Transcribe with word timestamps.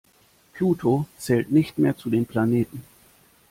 Pluto 0.53 1.05
zählt 1.19 1.51
nicht 1.51 1.77
mehr 1.77 1.95
zu 1.95 2.09
den 2.09 2.25
Planeten. 2.25 2.83